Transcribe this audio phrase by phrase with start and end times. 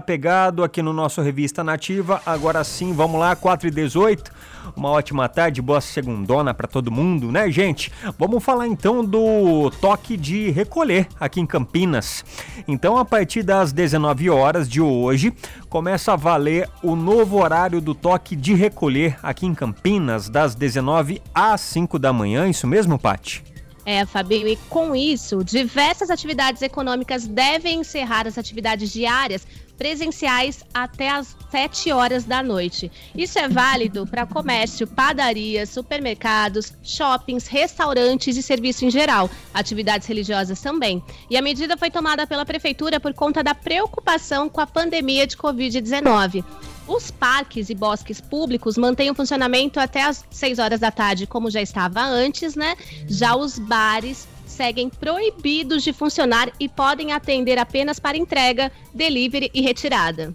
[0.00, 2.20] pegado aqui no nosso Revista Nativa.
[2.26, 4.28] Agora sim, vamos lá, 4 e 18
[4.74, 7.92] Uma ótima tarde, boa segundona para todo mundo, né, gente?
[8.18, 12.24] Vamos falar então do toque de recolher aqui em Campinas.
[12.66, 15.32] Então, a partir das 19 horas de hoje,
[15.68, 21.22] começa a valer o novo horário do toque de recolher aqui em Campinas, das 19
[21.32, 22.48] às 5 da manhã.
[22.48, 23.53] Isso mesmo, Pati?
[23.86, 29.46] É, Fabinho, e com isso, diversas atividades econômicas devem encerrar as atividades diárias
[29.76, 32.90] presenciais até às 7 horas da noite.
[33.14, 40.60] Isso é válido para comércio, padarias, supermercados, shoppings, restaurantes e serviço em geral, atividades religiosas
[40.60, 41.02] também.
[41.28, 45.36] E a medida foi tomada pela prefeitura por conta da preocupação com a pandemia de
[45.36, 46.44] Covid-19.
[46.86, 51.50] Os parques e bosques públicos mantêm o funcionamento até às 6 horas da tarde, como
[51.50, 52.76] já estava antes, né?
[53.08, 59.62] Já os bares seguem proibidos de funcionar e podem atender apenas para entrega, delivery e
[59.62, 60.34] retirada.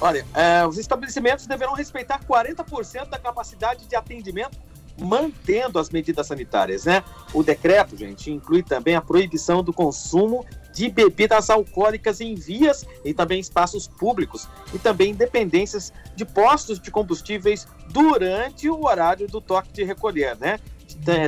[0.00, 4.58] Olha, é, os estabelecimentos deverão respeitar 40% da capacidade de atendimento
[5.00, 7.02] mantendo as medidas sanitárias, né?
[7.34, 13.14] O decreto, gente, inclui também a proibição do consumo de bebidas alcoólicas em vias e
[13.14, 19.72] também espaços públicos e também dependências de postos de combustíveis durante o horário do toque
[19.72, 20.58] de recolher, né?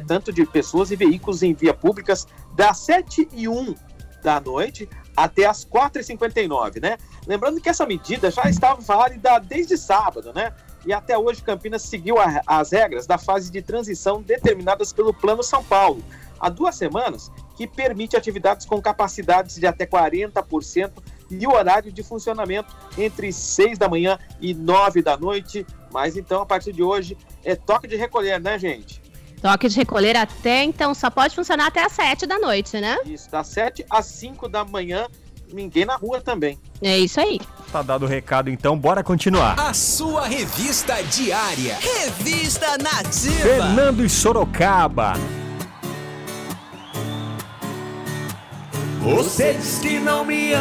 [0.07, 3.75] Tanto de pessoas e veículos em via públicas das 7 e 1
[4.23, 6.97] da noite até as 4h59, né?
[7.27, 10.53] Lembrando que essa medida já estava válida desde sábado, né?
[10.87, 15.43] E até hoje Campinas seguiu a, as regras da fase de transição determinadas pelo Plano
[15.43, 16.03] São Paulo,
[16.41, 20.93] há duas semanas, que permite atividades com capacidades de até 40%
[21.31, 25.67] e o horário de funcionamento entre 6 da manhã e 9 da noite.
[25.93, 29.03] Mas então, a partir de hoje, é toque de recolher, né, gente?
[29.43, 32.99] Toque de recolher até então só pode funcionar até às 7 da noite, né?
[33.05, 35.07] Isso, das 7 às 5 da manhã
[35.53, 36.59] ninguém na rua também.
[36.83, 37.41] É isso aí.
[37.71, 39.61] Tá dado o recado, então bora continuar.
[39.61, 41.77] A sua revista diária.
[41.81, 43.43] Revista Nativa.
[43.43, 45.13] Fernando e Sorocaba.
[49.01, 50.57] Você diz que não me ama.